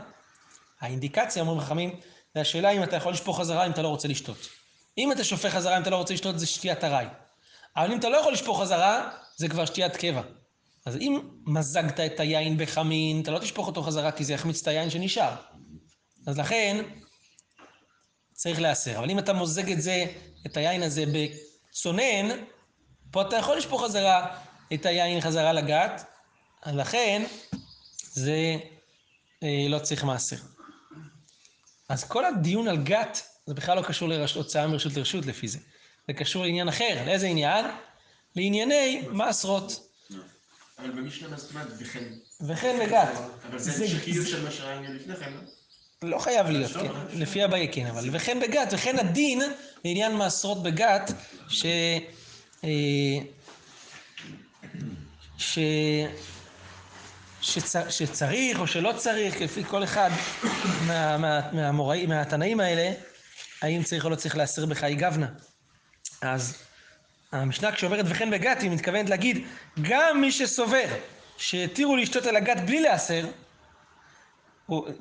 [0.81, 2.01] האינדיקציה, אומרים חכמים,
[2.35, 4.49] זה השאלה אם אתה יכול לשפוך חזרה אם אתה לא רוצה לשתות.
[4.99, 7.07] אם אתה שופך חזרה אם אתה לא רוצה לשתות זה שתיית ארעי.
[7.77, 10.23] אבל אם אתה לא יכול לשפוך חזרה, זה כבר שתיית קבע.
[10.87, 14.69] אז אם מזגת את היין בחמין, אתה לא תשפוך אותו חזרה כי זה יחמיץ את
[14.69, 15.35] היין שנשאר.
[16.27, 16.85] אז לכן,
[18.33, 18.99] צריך להסר.
[18.99, 20.05] אבל אם אתה מוזג את זה,
[20.47, 22.29] את היין הזה בצונן,
[23.11, 24.39] פה אתה יכול לשפוך חזרה
[24.75, 26.05] את היין חזרה לגת,
[26.63, 27.23] אז לכן
[28.13, 28.57] זה
[29.43, 30.37] אה, לא צריך מעשר.
[31.89, 35.59] אז כל הדיון על גת, זה בכלל לא קשור להוצאה מרשות לרשות לפי זה.
[36.09, 37.03] זה קשור לעניין אחר.
[37.07, 37.65] לאיזה עניין?
[38.37, 39.91] לענייני מעשרות.
[40.79, 42.05] אבל במשנה מה זאת אומרת וכן?
[42.41, 43.09] וכן בגת.
[43.51, 45.33] אבל זה המשכיות של מה שראינו לפני כן,
[46.03, 46.11] לא?
[46.11, 49.43] לא חייב להיות, כן, לפי הבעיה כן, אבל וכן בגת, וכן הדין
[49.85, 51.13] לעניין מעשרות בגת,
[51.49, 51.67] ש...
[52.65, 52.69] אה,
[55.39, 55.59] ש...
[57.41, 57.75] שצ...
[57.89, 60.11] שצריך או שלא צריך, לפי כל אחד
[60.87, 61.19] מה...
[61.19, 61.53] מה...
[61.53, 63.10] מהמוראים, מהתנאים האלה,
[63.63, 65.27] האם צריך או לא צריך להסר בחי גבנה.
[66.23, 66.57] אז
[67.33, 69.47] המשנה כשאומרת וכן בגת, היא מתכוונת להגיד,
[69.83, 70.87] גם מי שסובר
[71.37, 73.27] שהתירו לשתות על הגת בלי להסר,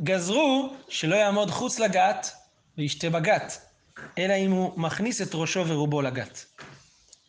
[0.04, 2.28] גזרו שלא יעמוד חוץ לגת
[2.78, 3.62] וישתה בגת,
[4.18, 6.46] אלא אם הוא מכניס את ראשו ורובו לגת.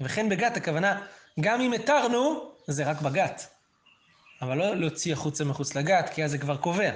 [0.00, 1.06] וכן בגת הכוונה,
[1.40, 3.46] גם אם התרנו, זה רק בגת.
[4.42, 6.90] אבל לא להוציא החוצה מחוץ לגת, כי אז זה כבר קובע.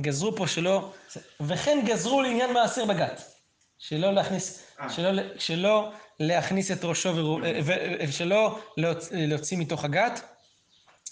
[0.00, 0.92] גזרו פה שלא...
[1.40, 3.22] וכן גזרו לעניין מעשר בגת.
[3.78, 4.62] שלא להכניס...
[4.90, 7.46] שלא, שלא להכניס את ראשו ורובו...
[8.10, 10.20] שלא להוצ- להוציא מתוך הגת,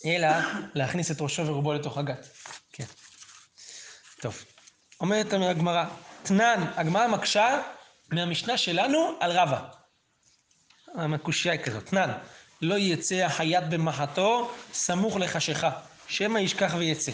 [0.04, 0.28] אלא
[0.74, 2.28] להכניס את ראשו ורובו לתוך הגת.
[2.72, 2.84] כן.
[4.20, 4.44] טוב.
[5.00, 5.84] אומרת הגמרא,
[6.22, 7.62] תנן, הגמרא מקשה
[8.12, 9.68] מהמשנה שלנו על רבא.
[10.94, 12.12] הקושייה היא כזאת, תנן,
[12.62, 15.70] לא יצא החייט במחתו סמוך לחשיכה,
[16.08, 17.12] שמא ישכח ויצא.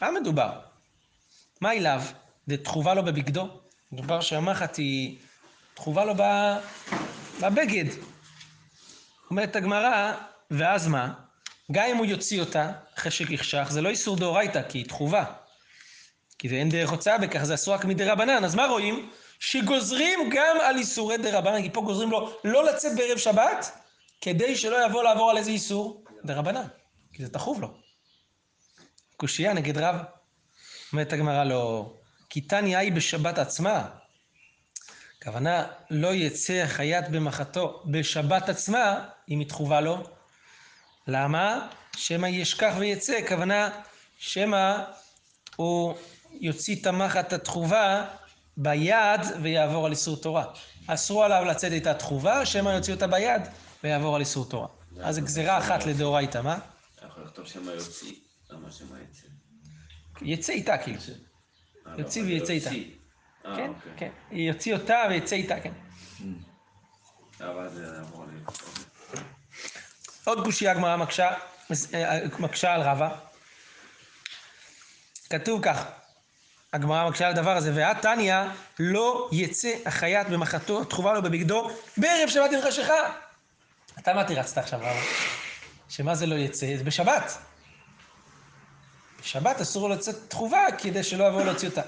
[0.00, 0.69] מה מדובר?
[1.60, 2.02] מה אליו?
[2.48, 3.48] דתחובה לו בבגדו?
[3.92, 5.18] מדובר שהמחט היא
[5.74, 6.56] תחובה לו ב-
[7.40, 7.84] בבגד.
[9.30, 10.12] אומרת הגמרא,
[10.50, 11.12] ואז מה?
[11.72, 15.24] גם אם הוא יוציא אותה אחרי שכחשך, זה לא איסור דאורייתא, כי היא תחובה.
[16.38, 18.44] כי זה אין דרך הוצאה בכך, זה אסור רק מדי רבנן.
[18.44, 19.10] אז מה רואים?
[19.38, 23.72] שגוזרים גם על איסורי דה רבנן, כי פה גוזרים לו לא לצאת בערב שבת,
[24.20, 26.04] כדי שלא יבוא לעבור על איזה איסור?
[26.24, 26.66] דה רבנן,
[27.12, 27.74] כי זה תחוב לו.
[29.16, 30.19] קושייה נגד רב.
[30.92, 31.92] אומרת הגמרא לא,
[32.30, 33.88] כי תניא היא בשבת עצמה.
[35.18, 40.02] הכוונה, לא יצא החייט במחתו בשבת עצמה, אם היא תחובה לו.
[41.06, 41.68] למה?
[41.96, 43.70] שמא ישכח ויצא, הכוונה,
[44.18, 44.76] שמא
[45.56, 45.94] הוא
[46.40, 48.06] יוציא את המחט התחובה
[48.56, 50.44] ביד ויעבור על איסור תורה.
[50.86, 53.42] אסרו עליו לצאת איתה תחובה, שמא יוציא אותה ביד
[53.84, 54.68] ויעבור על איסור תורה.
[55.02, 56.58] אז גזירה אחת לדאורייתא, מה?
[56.96, 58.14] אתה יכול לכתוב שמה יוציא,
[58.50, 59.26] למה שמה יצא?
[60.22, 60.98] יצא איתה כאילו.
[61.86, 62.70] אה, יוציא לא, ויצא יוציא.
[62.70, 62.96] איתה.
[63.46, 63.92] אה, כן, אוקיי.
[63.96, 64.36] כן.
[64.36, 65.72] יוציא אותה ויצא איתה, כן.
[67.40, 68.62] אמור להיות.
[70.24, 71.34] עוד קושייה הגמרא מקשה,
[71.94, 72.18] אה,
[72.74, 73.08] על רבא.
[75.30, 75.84] כתוב כך,
[76.72, 78.34] הגמרא מקשה על הדבר הזה, ואת תניא
[78.78, 83.12] לא יצא החייט במחתו התחובה לו בבגדו בערב שבת עם חשיכה.
[83.98, 85.00] אתה מה תירצת עכשיו רבא?
[85.88, 86.76] שמה זה לא יצא?
[86.76, 87.49] זה בשבת.
[89.22, 91.82] בשבת אסור לצאת תחובה כדי שלא יבואו להוציא אותה.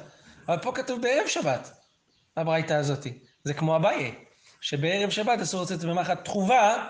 [0.49, 1.71] אבל פה כתוב בערב שבת,
[2.37, 3.19] הברייתא הזאתי.
[3.45, 4.15] זה כמו אביי,
[4.61, 6.89] שבערב שבת אסור לצאת במחט תחובה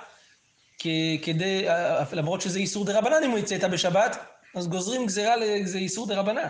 [1.23, 1.67] כדי,
[2.13, 4.17] למרות שזה איסור דה רבנן אם הוא יצא איתה בשבת,
[4.57, 6.49] אז גוזרים גזירה לזה איסור דה רבנן.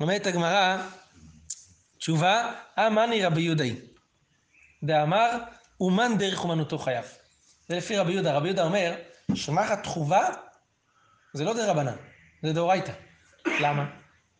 [0.00, 0.76] אומרת הגמרא,
[1.98, 3.76] תשובה, אמני רבי יהודאי.
[4.84, 5.30] דאמר,
[5.80, 7.04] אומן דרך אומנותו חייב.
[7.68, 8.36] זה לפי רבי יהודה.
[8.36, 8.94] רבי יהודה אומר,
[9.34, 10.28] שמחת תחובה
[11.34, 11.96] זה לא דה רבנן,
[12.44, 12.92] זה דאורייתא.
[13.60, 13.84] למה?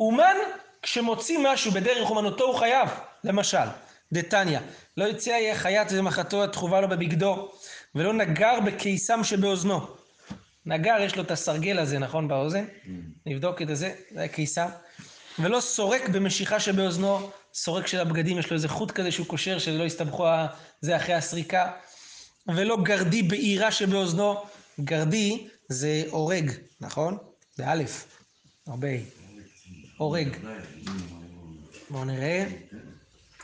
[0.01, 0.37] אומן,
[0.83, 2.89] כשמוציא משהו בדרך אומנותו הוא חייב.
[3.25, 3.67] למשל,
[4.13, 4.59] דתניא,
[4.97, 7.53] לא יצא יהיה חיית ומחתו התחובה לו בבגדו,
[7.95, 9.87] ולא נגר בקיסם שבאוזנו.
[10.67, 12.65] נגר, יש לו את הסרגל הזה, נכון, באוזן?
[13.27, 14.69] נבדוק את זה, זה הקיסם.
[15.39, 19.85] ולא סורק במשיכה שבאוזנו, סורק של הבגדים, יש לו איזה חוט כזה שהוא קושר, שלא
[19.85, 20.27] יסתבכו
[20.81, 21.71] זה אחרי הסריקה.
[22.49, 24.37] ולא גרדי בעירה שבאוזנו,
[24.81, 27.19] גרדי זה הורג, נכון?
[27.59, 28.07] באלף,
[28.67, 28.89] הרבה.
[29.97, 30.37] הורג.
[31.91, 32.47] בואו נראה.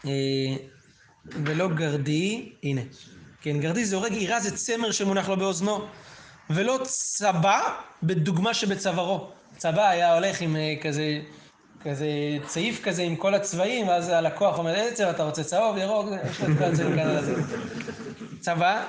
[0.06, 0.56] אה,
[1.26, 2.80] ולא גרדי, הנה.
[3.42, 5.86] כן, גרדי זה הורג, עירה זה צמר שמונח לו באוזנו.
[6.50, 9.30] ולא צבא בדוגמה שבצווארו.
[9.56, 11.20] צבא היה הולך עם אה, כזה,
[11.84, 12.08] כזה
[12.46, 15.44] צעיף כזה עם כל הצבעים, ואז הלקוח אומר, איזה צבע אתה רוצה?
[15.44, 17.34] צהוב, ירוק, יש לו את כל הצבעים כאן על הזה.
[18.40, 18.86] צבא.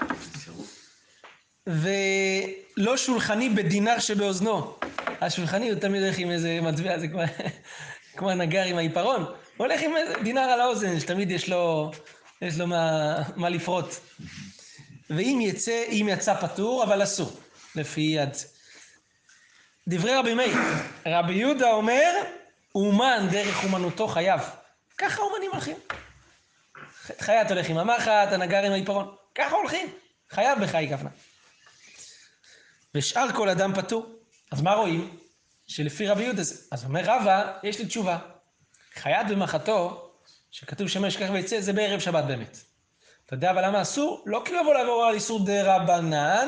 [1.68, 4.78] ולא שולחני בדינר שבאוזנו.
[5.22, 7.22] השולחני הוא תמיד הולך עם איזה מטבע, זה כמו,
[8.18, 9.24] כמו הנגר עם העיפרון.
[9.24, 9.36] הוא
[9.68, 11.92] הולך עם איזה דינר על האוזן, שתמיד יש לו,
[12.42, 13.86] יש לו מה, מה לפרוט.
[15.10, 17.40] ואם יצא, אם יצא פטור, אבל אסור,
[17.76, 18.30] לפי יד.
[19.88, 20.58] דברי רבי מאיר,
[21.06, 22.12] רבי יהודה אומר,
[22.76, 24.42] אומן דרך אומנותו חייב.
[24.98, 25.78] ככה אומנים הולכים.
[27.20, 29.16] חייט הולך עם המחט, הנגר עם העיפרון.
[29.36, 29.88] ככה הולכים.
[30.30, 31.10] חייב בחי כוונה.
[32.96, 34.21] ושאר כל אדם פטור.
[34.52, 35.10] אז מה רואים?
[35.68, 36.42] שלפי רבי יהודה.
[36.72, 38.18] אז אומר רבא, יש לי תשובה.
[38.96, 40.10] חייט במחתו,
[40.52, 42.58] שכתוב שמש כך ויצא, זה בערב שבת באמת.
[43.26, 44.24] אתה יודע אבל למה אסור?
[44.26, 46.48] לא כי יבוא לעבור על איסור דה רבנן,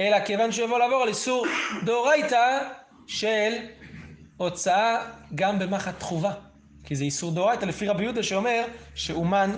[0.00, 1.46] אלא כיוון שהוא יבוא לעבור על איסור
[1.84, 2.68] דאורייתא
[3.06, 3.52] של
[4.36, 6.32] הוצאה גם במחט חובה.
[6.84, 9.50] כי זה איסור דאורייתא לפי רבי יהודה שאומר שאומן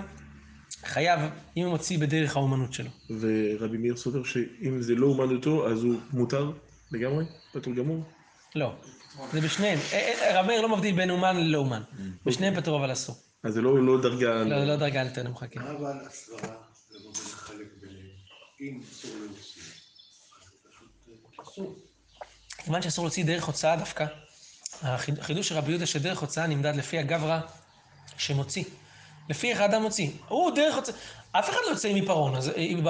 [0.84, 1.20] חייב
[1.56, 2.90] אם הוא מוציא בדרך האומנות שלו.
[3.20, 6.52] ורבי מאיר סובר שאם זה לא אומנותו, אז הוא מותר
[6.92, 7.24] לגמרי?
[7.52, 8.02] פטור גמור?
[8.54, 8.72] לא,
[9.32, 9.78] זה בשניהם.
[9.92, 11.82] אה, אה, רבי מאיר לא מבדיל בין אומן ללא אומן.
[12.26, 13.16] בשניהם פטור אבל אסור.
[13.44, 14.34] אז זה לא לא דרגה...
[14.34, 15.60] לא, לא דרגה יותר נמוכה, כן.
[15.62, 16.54] מה אבל הסברה
[16.90, 18.06] לבוא ולחלק ביניהם?
[18.60, 19.62] אם אסור להוציא,
[20.42, 20.88] אז זה פשוט
[21.38, 21.76] אה, אסור.
[22.64, 24.06] כיוון שאסור להוציא דרך הוצאה דווקא,
[24.82, 27.40] החיד- החידוש של רבי יהודה שדרך הוצאה נמדד לפי הגברא
[28.18, 28.64] שמוציא.
[29.28, 30.10] לפי איך האדם מוציא.
[30.28, 30.94] הוא דרך הוצאה,
[31.32, 32.32] אף אחד לא יוצא עם עיפרון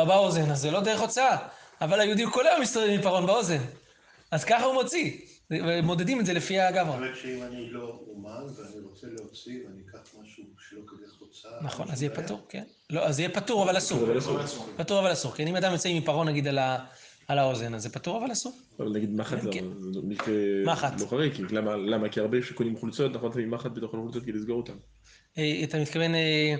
[0.07, 1.37] באוזן, אז זה לא דרך הוצאה.
[1.81, 3.63] אבל היהודי הוא כל היום מסתובב עם עיפרון באוזן.
[4.31, 5.13] אז ככה הוא מוציא.
[5.51, 6.95] ומודדים את זה לפי זאת הגברא.
[6.95, 11.51] אומרת שאם אני לא אומן ואני רוצה להוציא ואני אקח משהו שלא כדרך הוצאה...
[11.63, 12.15] נכון, אז יהיה.
[12.15, 12.63] פטור, כן.
[12.91, 14.03] לא, אז יהיה פטור אבל אסור.
[14.05, 14.39] אבל אסור.
[14.77, 15.33] פטור אבל אסור.
[15.33, 16.47] כן, אם אדם יוצא עם עיפרון נגיד
[17.29, 18.53] על האוזן, אז זה פטור אבל אסור.
[18.79, 19.65] אבל נגיד מחט זה כן.
[19.93, 20.01] זה
[20.67, 21.01] מחט.
[21.01, 21.77] לא חריג, כי למה?
[21.77, 22.09] למה?
[22.09, 24.77] כי הרבה שקונים חולצות, נכון, שמים מחט בתוך החולצות כדי לסגור אותם.
[25.39, 26.55] אה, אתה מתכוון אה,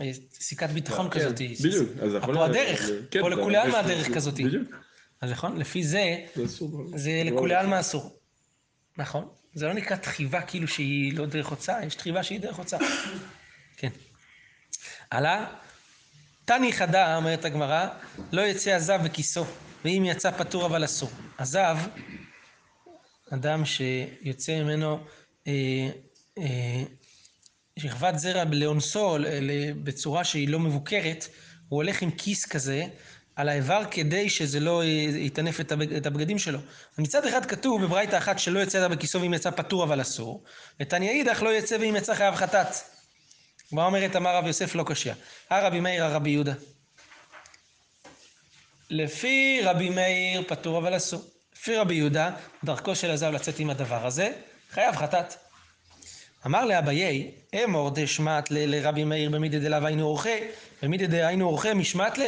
[0.00, 1.34] אה, סיכת ביטחון כן, כזאת.
[1.64, 1.88] בדיוק.
[2.02, 3.28] אז פה יכול- הדרך, כן, פה
[3.70, 4.34] זה- הדרך כזאת.
[4.34, 4.68] בדיוק.
[5.20, 6.66] אז נכון, לפי זה, זה.
[6.94, 8.18] זה לכולי עלמא אסור.
[8.98, 9.28] נכון.
[9.54, 12.80] זה לא נקרא תחיבה כאילו שהיא לא דרך הוצאה, יש תחיבה שהיא דרך הוצאה.
[13.76, 13.90] כן.
[15.10, 15.46] הלאה.
[16.44, 17.88] תני חדה, אומרת הגמרא,
[18.32, 19.44] לא יצא הזב בכיסו,
[19.84, 21.10] ואם יצא פטור אבל אסור.
[21.38, 21.78] הזב,
[23.30, 24.98] אדם שיוצא ממנו
[25.46, 25.88] אה,
[26.38, 26.82] אה,
[27.78, 29.16] שכבת זרע לאונסו
[29.82, 31.28] בצורה שהיא לא מבוקרת,
[31.68, 32.84] הוא הולך עם כיס כזה
[33.36, 36.58] על האיבר כדי שזה לא יטנף את הבג- את הבגדים שלו.
[36.98, 40.42] מצד אחד כתוב בברייתא אחת שלא יצא בכיסו ואם יצא פטור אבל אסור,
[40.80, 42.66] ותניא אידך לא יצא ואם יצא חייב חטאת.
[43.72, 45.12] מה אומרת אמר רב יוסף לא קשיא.
[45.50, 46.52] הרבי מאיר הרבי יהודה.
[48.90, 51.22] לפי רבי מאיר פטור אבל אסור.
[51.56, 52.30] לפי רבי יהודה,
[52.64, 54.32] דרכו של הזב לצאת עם הדבר הזה,
[54.70, 55.34] חייב חטאת.
[56.46, 57.30] אמר לאביי,
[57.64, 60.38] אמור דשמט לרבי מאיר במידי דלאו היינו עורכי,
[60.82, 62.22] במידי דהיינו עורכי משמט ל.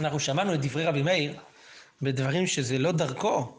[0.00, 1.36] אנחנו שמענו את דברי רבי מאיר
[2.02, 3.58] בדברים שזה לא דרכו,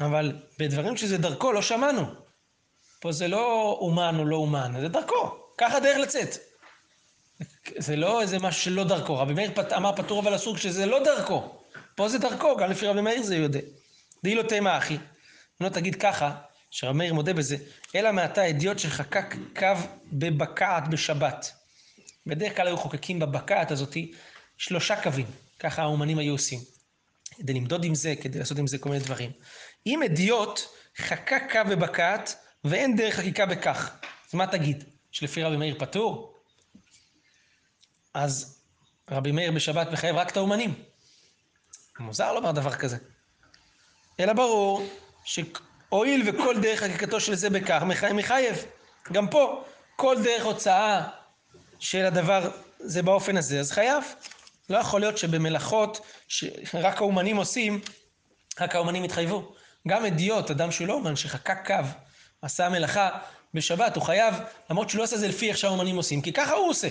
[0.00, 2.02] אבל בדברים שזה דרכו לא שמענו.
[3.00, 6.36] פה זה לא אומן או לא אומן, זה דרכו, ככה דרך לצאת.
[7.86, 9.18] זה לא איזה משהו שלא דרכו.
[9.18, 11.54] רבי מאיר פת- אמר פטור אבל אסור כשזה לא דרכו.
[11.94, 13.60] פה זה דרכו, גם לפי רבי מאיר זה יודע.
[14.24, 14.94] די לא תימה אחי.
[14.94, 15.00] אם
[15.60, 16.34] לא תגיד ככה,
[16.70, 17.56] שרבי מאיר מודה בזה,
[17.94, 19.66] אלא מעתה אדיוט שחקק קו
[20.12, 21.52] בבקעת בשבת.
[22.26, 24.12] בדרך כלל היו חוקקים בבקעת הזאתי
[24.60, 25.26] שלושה קווים,
[25.58, 26.60] ככה האומנים היו עושים.
[27.36, 29.32] כדי למדוד עם זה, כדי לעשות עם זה כל מיני דברים.
[29.86, 30.60] אם אדיוט
[30.98, 33.90] חקק קו בבקעת ואין דרך חקיקה בכך,
[34.28, 34.84] אז מה תגיד?
[35.12, 36.34] שלפי רבי מאיר פטור?
[38.14, 38.58] אז
[39.10, 40.74] רבי מאיר בשבת מחייב רק את האומנים.
[41.98, 42.96] מוזר לומר דבר כזה.
[44.20, 44.86] אלא ברור
[45.24, 48.64] שהואיל וכל דרך חקיקתו של זה בכך, מחי- מחייב.
[49.12, 49.64] גם פה,
[49.96, 51.08] כל דרך הוצאה
[51.78, 54.04] של הדבר זה באופן הזה, אז חייב.
[54.70, 57.80] לא יכול להיות שבמלאכות שרק האומנים עושים,
[58.60, 59.52] רק האומנים יתחייבו.
[59.88, 61.74] גם אדיוט, אדם שהוא לא אומן, שחקק קו,
[62.42, 63.18] עשה מלאכה
[63.54, 64.34] בשבת, הוא חייב,
[64.70, 66.88] למרות שהוא לא עושה את זה לפי איך שהאומנים עושים, כי ככה הוא עושה.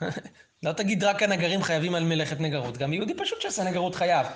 [0.62, 4.26] לא תגיד רק הנגרים חייבים על מלאכת נגרות, גם יהודי פשוט שעשה נגרות חייב.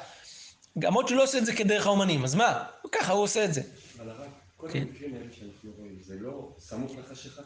[0.76, 2.64] למרות שהוא לא עושה את זה כדרך האומנים, אז מה?
[2.92, 3.62] ככה הוא עושה את זה.
[3.98, 4.66] אבל הרב, כל.
[4.66, 7.42] המקרים האלה שאנחנו רואים, זה לא סמוך לחשיכה?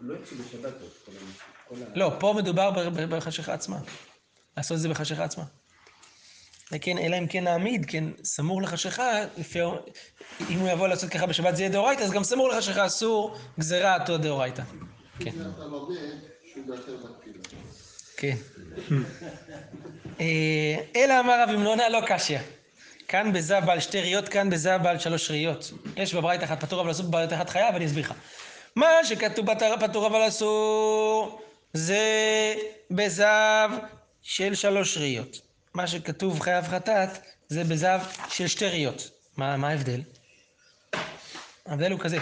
[0.00, 0.90] לא יצאו בשבת עוד,
[1.68, 1.86] כל ה...
[1.94, 3.78] לא, פה מדובר בחשיכה עצמה.
[4.58, 5.44] לעשות את זה בחשיכה עצמה.
[6.80, 9.58] כן, אלא אם כן נעמיד, כן, סמוך לחשיכה, לפי...
[10.50, 14.00] אם הוא יבוא לעשות ככה בשבת זה יהיה דאורייתא, אז גם סמוך לחשיכה אסור, גזירה
[14.00, 14.62] אותו דאורייתא.
[15.20, 15.30] כן.
[18.16, 18.36] כן.
[20.20, 22.38] אה, אלא אמר רב ימנונה לא קשיא.
[23.08, 25.72] כאן בזה בעל שתי ראיות, כאן בזה בעל שלוש ראיות.
[25.96, 28.14] יש בברית אחת פטור אבל אסור, בברית אחת חייב, אני אסביר לך.
[28.76, 29.46] מה שכתוב
[29.80, 31.40] פטור אבל אסור,
[31.72, 32.54] זה
[32.90, 33.70] בזב
[34.30, 35.40] של שלוש ראיות.
[35.74, 37.08] מה שכתוב חייב חטאת,
[37.48, 39.10] זה בזב של שתי ראיות.
[39.36, 40.02] מה, מה ההבדל?
[41.66, 42.18] ההבדל הוא כזה.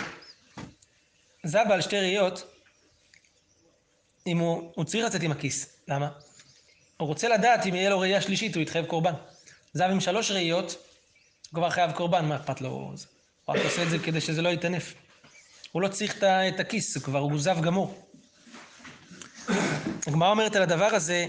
[1.44, 2.52] זב בעל שתי ראיות,
[4.26, 5.76] אם הוא, הוא צריך לצאת עם הכיס.
[5.88, 6.08] למה?
[6.96, 9.14] הוא רוצה לדעת אם יהיה לו ראייה שלישית, הוא יתחייב קורבן.
[9.72, 10.76] זב עם שלוש ראיות,
[11.50, 12.68] הוא כבר חייב קורבן, מה אכפת לו?
[12.68, 12.94] הוא
[13.48, 14.94] רק עושה את זה כדי שזה לא יטנף.
[15.72, 18.02] הוא לא צריך את הכיס, הוא כבר הוא זב גמור.
[20.06, 21.26] הגמרא אומרת על הדבר הזה,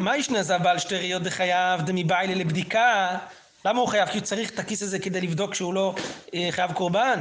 [0.00, 3.18] מה ישנה זב בעל שתי ראיות דחייב דמבעילה לבדיקה?
[3.64, 4.08] למה הוא חייב?
[4.08, 5.94] כי הוא צריך את הכיס הזה כדי לבדוק שהוא לא
[6.34, 7.20] אה, חייב קורבן.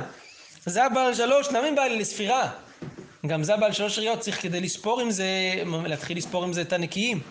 [0.65, 2.51] זב בעל שלוש, נמי בעילה לספירה.
[3.27, 5.25] גם זב בעל שלוש ראיות צריך כדי לספור עם זה,
[5.85, 7.21] להתחיל לספור עם זה את הנקיים.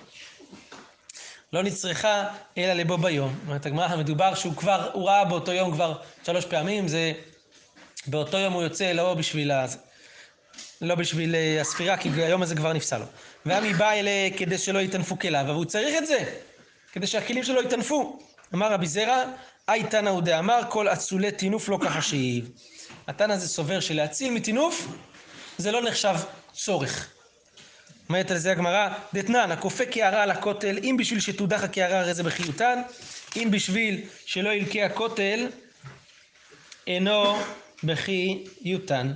[1.53, 2.25] לא נצרכה
[2.59, 3.39] אלא לבו ביום.
[3.47, 7.13] אומרת הגמרא, מדובר שהוא כבר, הוא ראה באותו יום כבר שלוש פעמים, זה
[8.07, 9.51] באותו יום הוא יוצא לא בשביל.
[10.81, 13.07] לא בשביל אה, הספירה, כי היום הזה כבר נפסל לו.
[13.47, 16.25] ועמי בא אלה כדי שלא יטנפו כליו, אבל הוא צריך את זה,
[16.93, 18.19] כדי שהכלים שלו יטנפו.
[18.55, 19.25] אמר רבי זרע,
[19.69, 22.51] אי תנא הוא דאמר, כל אצולי טינוף לא כחשיב.
[23.07, 24.89] התנא הזה סובר שלהציל מטינוף,
[25.59, 26.15] זה לא נחשב
[26.53, 27.09] צורך.
[28.09, 32.23] אומרת על זה הגמרא, דתנן, הכופה קערה על הכותל, אם בשביל שתודח הקערה הרי זה
[32.23, 32.83] בחיותן,
[33.37, 35.49] אם בשביל שלא ילקה הכותל,
[36.87, 37.39] אינו
[37.85, 39.13] בחיותן.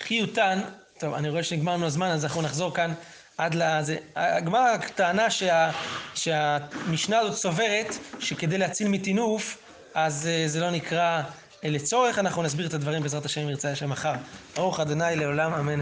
[0.00, 0.60] חיותן,
[1.02, 2.92] טוב, אני רואה שנגמר לנו הזמן, אז אנחנו נחזור כאן
[3.38, 3.96] עד לזה.
[4.16, 5.70] הגמרא טענה שה,
[6.14, 9.58] שהמשנה הזאת סוברת שכדי להציל מטינוף,
[9.94, 11.22] אז אה, זה לא נקרא
[11.64, 14.12] אה, לצורך, אנחנו נסביר את הדברים בעזרת השם אם ירצה השם מחר.
[14.56, 14.84] ברוך ה'
[15.14, 15.70] לעולם אמן.